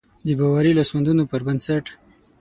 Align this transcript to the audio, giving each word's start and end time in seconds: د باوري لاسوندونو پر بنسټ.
د 0.27 0.29
باوري 0.39 0.71
لاسوندونو 0.75 1.23
پر 1.31 1.41
بنسټ. 1.47 1.85